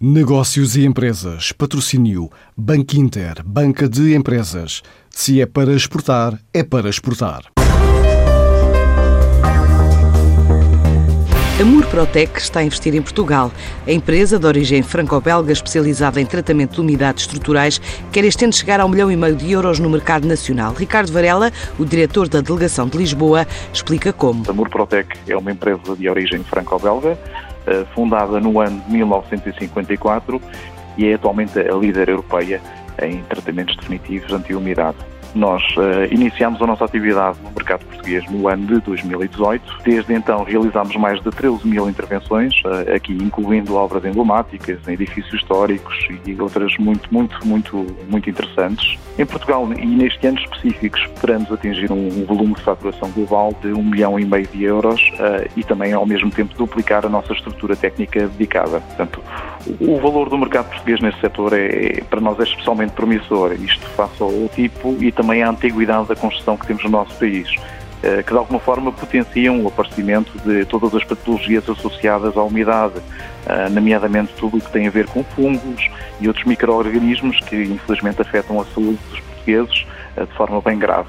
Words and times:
Negócios 0.00 0.76
e 0.76 0.84
empresas. 0.84 1.50
Patrocínio 1.50 2.30
Banco 2.56 2.94
Inter. 2.94 3.42
Banca 3.44 3.88
de 3.88 4.14
empresas. 4.14 4.80
Se 5.10 5.40
é 5.40 5.46
para 5.46 5.72
exportar, 5.72 6.38
é 6.54 6.62
para 6.62 6.88
exportar. 6.88 7.46
A 11.60 11.64
Murprotec 11.64 12.38
está 12.38 12.60
a 12.60 12.62
investir 12.62 12.94
em 12.94 13.02
Portugal. 13.02 13.50
A 13.84 13.90
empresa, 13.90 14.38
de 14.38 14.46
origem 14.46 14.80
franco-belga, 14.84 15.52
especializada 15.52 16.20
em 16.20 16.26
tratamento 16.26 16.74
de 16.74 16.80
umidades 16.80 17.24
estruturais, 17.24 17.80
quer 18.12 18.24
este 18.24 18.44
ano 18.44 18.52
chegar 18.52 18.78
a 18.78 18.86
um 18.86 18.88
milhão 18.88 19.10
e 19.10 19.16
meio 19.16 19.34
de 19.34 19.50
euros 19.50 19.80
no 19.80 19.90
mercado 19.90 20.28
nacional. 20.28 20.72
Ricardo 20.74 21.12
Varela, 21.12 21.50
o 21.76 21.84
diretor 21.84 22.28
da 22.28 22.40
delegação 22.40 22.86
de 22.86 22.96
Lisboa, 22.96 23.44
explica 23.74 24.12
como. 24.12 24.48
A 24.48 24.52
Murprotec 24.52 25.18
é 25.26 25.36
uma 25.36 25.50
empresa 25.50 25.96
de 25.96 26.08
origem 26.08 26.44
franco-belga, 26.44 27.18
fundada 27.94 28.40
no 28.40 28.60
ano 28.60 28.80
de 28.86 28.92
1954 28.92 30.40
e 30.96 31.06
é 31.06 31.14
atualmente 31.14 31.58
a 31.58 31.74
líder 31.74 32.08
europeia 32.08 32.60
em 33.02 33.22
tratamentos 33.22 33.76
definitivos 33.76 34.32
anti-umidade. 34.32 34.96
Nós 35.34 35.62
uh, 35.76 36.12
iniciamos 36.12 36.60
a 36.62 36.66
nossa 36.66 36.84
atividade 36.84 37.38
no 37.42 37.50
mercado 37.50 37.84
português 37.84 38.28
no 38.30 38.48
ano 38.48 38.66
de 38.66 38.80
2018. 38.80 39.82
Desde 39.84 40.14
então 40.14 40.42
realizamos 40.42 40.96
mais 40.96 41.22
de 41.22 41.30
13 41.30 41.68
mil 41.68 41.88
intervenções, 41.88 42.54
uh, 42.64 42.94
aqui 42.94 43.12
incluindo 43.12 43.74
obras 43.74 44.04
emblemáticas, 44.04 44.78
em 44.88 44.92
edifícios 44.92 45.34
históricos 45.34 45.96
e 46.26 46.40
outras 46.40 46.76
muito, 46.78 47.12
muito, 47.12 47.46
muito, 47.46 47.86
muito 48.08 48.30
interessantes. 48.30 48.98
Em 49.18 49.26
Portugal 49.26 49.68
e 49.72 49.84
neste 49.84 50.24
ano 50.28 50.38
específico 50.38 50.96
esperamos 50.96 51.50
atingir 51.50 51.90
um, 51.90 52.06
um 52.06 52.24
volume 52.24 52.54
de 52.54 52.62
faturação 52.62 53.10
global 53.10 53.52
de 53.60 53.72
um 53.72 53.82
milhão 53.82 54.18
e 54.18 54.24
meio 54.24 54.46
de 54.46 54.62
euros 54.62 55.00
uh, 55.14 55.50
e 55.56 55.64
também 55.64 55.92
ao 55.92 56.06
mesmo 56.06 56.30
tempo 56.30 56.54
duplicar 56.56 57.04
a 57.04 57.08
nossa 57.08 57.32
estrutura 57.32 57.74
técnica 57.74 58.28
dedicada. 58.28 58.80
Portanto, 58.80 59.20
o 59.80 59.96
valor 60.00 60.28
do 60.28 60.38
mercado 60.38 60.68
português 60.68 61.00
nesse 61.00 61.20
setor 61.20 61.52
é, 61.52 62.00
para 62.08 62.20
nós 62.20 62.38
é 62.38 62.44
especialmente 62.44 62.92
promissor, 62.92 63.52
isto 63.54 63.84
face 63.88 64.22
ao 64.22 64.30
tipo 64.54 64.96
e 65.02 65.10
também 65.10 65.42
à 65.42 65.50
antiguidade 65.50 66.06
da 66.06 66.14
construção 66.14 66.56
que 66.56 66.66
temos 66.68 66.84
no 66.84 66.90
nosso 66.90 67.18
país, 67.18 67.48
eh, 67.56 67.77
que 68.24 68.32
de 68.32 68.38
alguma 68.38 68.60
forma 68.60 68.92
potenciam 68.92 69.62
o 69.62 69.68
aparecimento 69.68 70.32
de 70.44 70.64
todas 70.64 70.94
as 70.94 71.04
patologias 71.04 71.68
associadas 71.68 72.36
à 72.36 72.42
umidade, 72.42 72.94
eh, 73.46 73.68
nomeadamente 73.70 74.32
tudo 74.34 74.58
o 74.58 74.60
que 74.60 74.70
tem 74.70 74.86
a 74.86 74.90
ver 74.90 75.06
com 75.06 75.24
fungos 75.24 75.88
e 76.20 76.28
outros 76.28 76.44
micro-organismos 76.44 77.40
que 77.40 77.56
infelizmente 77.56 78.20
afetam 78.20 78.60
a 78.60 78.64
saúde 78.66 78.98
dos 79.10 79.20
portugueses 79.20 79.86
eh, 80.16 80.24
de 80.24 80.32
forma 80.34 80.60
bem 80.60 80.78
grave. 80.78 81.08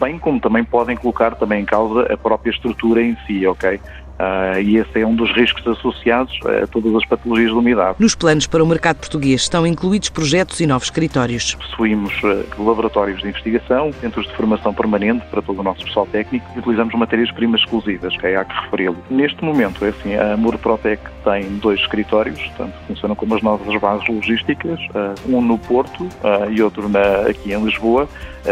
Bem 0.00 0.18
como 0.18 0.40
também 0.40 0.64
podem 0.64 0.96
colocar 0.96 1.36
também 1.36 1.62
em 1.62 1.64
causa 1.64 2.12
a 2.12 2.16
própria 2.16 2.50
estrutura 2.50 3.00
em 3.00 3.16
si, 3.24 3.46
ok? 3.46 3.78
Uh, 4.20 4.60
e 4.60 4.76
esse 4.76 5.00
é 5.00 5.06
um 5.06 5.14
dos 5.14 5.32
riscos 5.32 5.66
associados 5.66 6.38
a 6.62 6.66
todas 6.66 6.94
as 6.94 7.06
patologias 7.06 7.50
de 7.52 7.56
umidade. 7.56 7.96
Nos 7.98 8.14
planos 8.14 8.46
para 8.46 8.62
o 8.62 8.66
mercado 8.66 8.98
português 8.98 9.40
estão 9.40 9.66
incluídos 9.66 10.10
projetos 10.10 10.60
e 10.60 10.66
novos 10.66 10.88
escritórios. 10.88 11.54
Possuímos 11.54 12.12
uh, 12.22 12.44
laboratórios 12.62 13.22
de 13.22 13.28
investigação, 13.28 13.90
centros 13.94 14.26
de 14.26 14.36
formação 14.36 14.74
permanente 14.74 15.24
para 15.30 15.40
todo 15.40 15.60
o 15.60 15.62
nosso 15.62 15.82
pessoal 15.86 16.06
técnico 16.06 16.44
e 16.54 16.58
utilizamos 16.58 16.94
matérias-primas 16.94 17.62
exclusivas, 17.62 18.14
que 18.14 18.26
é 18.26 18.36
a 18.36 18.44
que 18.44 18.54
referi-lo. 18.64 18.98
Neste 19.08 19.42
momento, 19.42 19.82
é 19.86 19.88
assim, 19.88 20.14
a 20.14 20.34
Amor 20.34 20.58
Protec 20.58 21.02
tem 21.24 21.56
dois 21.56 21.80
escritórios, 21.80 22.38
portanto, 22.38 22.74
funcionam 22.88 23.16
como 23.16 23.34
as 23.34 23.42
nossas 23.42 23.80
bases 23.80 24.06
logísticas, 24.06 24.78
uh, 24.90 25.34
um 25.34 25.40
no 25.40 25.56
Porto 25.56 26.06
e 26.50 26.62
outro 26.62 26.88
na, 26.88 27.28
aqui 27.28 27.52
em 27.52 27.64
Lisboa. 27.64 28.08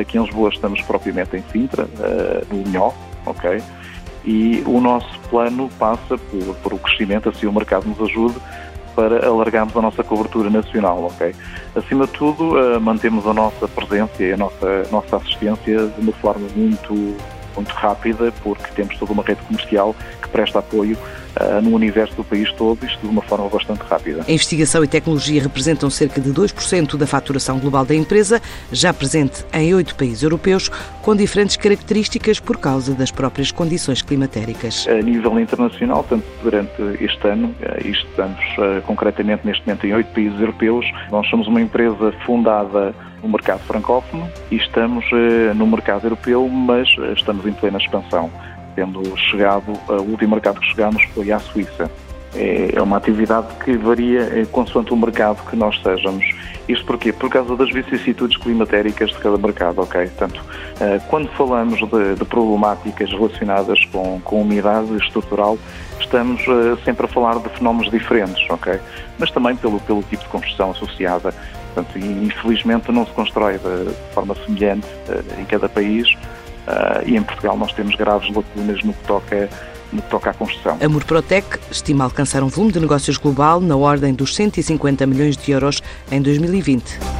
aqui 0.00 0.16
em 0.16 0.22
Lisboa 0.22 0.48
estamos 0.48 0.80
propriamente 0.82 1.36
em 1.36 1.42
Sintra, 1.50 1.86
no 2.50 2.62
Unhó, 2.66 2.92
ok? 3.26 3.60
E 4.24 4.62
o 4.66 4.80
nosso 4.80 5.18
plano 5.30 5.68
passa 5.78 6.18
por, 6.18 6.54
por 6.56 6.74
o 6.74 6.78
crescimento, 6.78 7.28
assim 7.28 7.46
o 7.46 7.52
mercado 7.52 7.86
nos 7.88 8.00
ajude 8.00 8.36
para 8.94 9.26
alargarmos 9.26 9.76
a 9.76 9.82
nossa 9.82 10.02
cobertura 10.02 10.50
nacional, 10.50 11.04
ok? 11.04 11.34
Acima 11.74 12.06
de 12.06 12.12
tudo, 12.12 12.56
uh, 12.58 12.80
mantemos 12.80 13.26
a 13.26 13.32
nossa 13.32 13.66
presença 13.68 14.22
e 14.22 14.32
a 14.32 14.36
nossa, 14.36 14.82
nossa 14.90 15.16
assistência 15.16 15.86
de 15.86 16.00
uma 16.00 16.12
forma 16.12 16.46
muito, 16.54 17.16
muito 17.56 17.72
rápida, 17.72 18.32
porque 18.42 18.68
temos 18.74 18.96
toda 18.96 19.12
uma 19.12 19.22
rede 19.22 19.40
comercial 19.42 19.94
que 20.20 20.28
presta 20.28 20.58
apoio 20.58 20.96
uh, 20.96 21.60
no 21.62 21.74
universo 21.74 22.14
do 22.16 22.24
país 22.24 22.52
todo, 22.52 22.84
isto 22.84 23.00
de 23.00 23.06
uma 23.06 23.22
forma 23.22 23.48
bastante 23.48 23.80
rápida. 23.80 24.24
A 24.26 24.32
investigação 24.32 24.82
e 24.84 24.88
tecnologia 24.88 25.42
representam 25.42 25.88
cerca 25.90 26.20
de 26.20 26.30
2% 26.30 26.96
da 26.96 27.06
faturação 27.06 27.58
global 27.58 27.84
da 27.84 27.94
empresa, 27.94 28.40
já 28.72 28.92
presente 28.92 29.44
em 29.52 29.74
oito 29.74 29.94
países 29.94 30.22
europeus, 30.22 30.68
com 31.02 31.14
diferentes 31.14 31.56
características 31.56 32.40
por 32.40 32.56
causa 32.58 32.94
das 32.94 33.10
próprias 33.10 33.50
condições 33.50 34.02
climatéricas. 34.02 34.86
A 34.88 35.02
nível 35.02 35.38
internacional, 35.38 36.04
tanto 36.08 36.26
durante 36.42 36.80
este 37.00 37.28
ano, 37.28 37.54
e 37.84 37.90
estamos 37.90 38.40
uh, 38.58 38.82
concretamente 38.82 39.46
neste 39.46 39.66
momento 39.66 39.86
em 39.86 39.94
oito 39.94 40.12
países 40.12 40.40
europeus, 40.40 40.86
nós 41.10 41.28
somos 41.28 41.46
uma 41.46 41.60
empresa 41.60 42.12
fundada 42.24 42.94
no 43.22 43.28
mercado 43.28 43.60
francófono 43.60 44.28
e 44.50 44.56
estamos 44.56 45.04
no 45.56 45.66
mercado 45.66 46.06
europeu, 46.06 46.48
mas 46.48 46.88
estamos 47.16 47.46
em 47.46 47.52
plena 47.52 47.78
expansão 47.78 48.30
tendo 48.74 49.16
chegado, 49.16 49.72
o 49.88 50.02
último 50.02 50.34
mercado 50.34 50.60
que 50.60 50.66
chegamos 50.68 51.02
foi 51.14 51.30
à 51.30 51.38
Suíça. 51.38 51.90
É, 52.34 52.70
é 52.76 52.80
uma 52.80 52.96
atividade 52.96 53.48
que 53.64 53.76
varia 53.76 54.20
é, 54.20 54.46
consoante 54.46 54.92
o 54.92 54.96
mercado 54.96 55.44
que 55.50 55.56
nós 55.56 55.80
sejamos. 55.82 56.24
Isto 56.68 56.86
porquê? 56.86 57.12
Por 57.12 57.28
causa 57.28 57.56
das 57.56 57.70
vicissitudes 57.72 58.36
climatéricas 58.36 59.10
de 59.10 59.18
cada 59.18 59.36
mercado, 59.36 59.82
ok? 59.82 60.06
Portanto, 60.06 60.44
eh, 60.80 61.00
quando 61.08 61.28
falamos 61.30 61.80
de, 61.80 62.14
de 62.14 62.24
problemáticas 62.24 63.10
relacionadas 63.10 63.84
com, 63.86 64.20
com 64.20 64.42
umidade 64.42 64.94
estrutural, 64.98 65.58
estamos 65.98 66.40
eh, 66.42 66.78
sempre 66.84 67.06
a 67.06 67.08
falar 67.08 67.40
de 67.40 67.48
fenómenos 67.48 67.90
diferentes, 67.90 68.48
ok? 68.48 68.78
Mas 69.18 69.32
também 69.32 69.56
pelo, 69.56 69.80
pelo 69.80 70.02
tipo 70.04 70.22
de 70.22 70.28
construção 70.28 70.70
associada. 70.70 71.34
Portanto, 71.74 71.98
infelizmente 71.98 72.90
não 72.92 73.06
se 73.06 73.12
constrói 73.12 73.58
de, 73.58 73.94
forma 74.12 74.34
semelhante 74.44 74.86
eh, 75.08 75.40
em 75.40 75.44
cada 75.44 75.68
país 75.68 76.16
Uh, 76.70 77.02
e 77.08 77.16
em 77.16 77.22
Portugal 77.22 77.56
nós 77.56 77.72
temos 77.72 77.96
graves 77.96 78.32
lacunas 78.32 78.84
no 78.84 78.92
que 78.92 79.04
toca 79.04 79.48
no 79.92 80.00
que 80.00 80.08
toca 80.08 80.30
à 80.30 80.34
construção. 80.34 80.78
A 80.80 80.88
Murprotec 80.88 81.58
estima 81.70 82.04
alcançar 82.04 82.44
um 82.44 82.48
volume 82.48 82.72
de 82.72 82.78
negócios 82.78 83.16
global 83.16 83.60
na 83.60 83.76
ordem 83.76 84.14
dos 84.14 84.36
150 84.36 85.04
milhões 85.06 85.36
de 85.36 85.50
euros 85.50 85.82
em 86.12 86.22
2020. 86.22 87.19